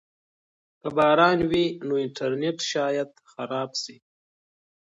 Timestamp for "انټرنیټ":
2.05-2.57